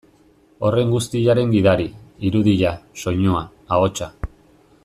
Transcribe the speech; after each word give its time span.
Horren 0.69 0.93
guztiaren 0.93 1.53
gidari, 1.57 1.87
irudia, 2.31 2.75
soinua, 3.05 3.47
ahotsa. 3.79 4.13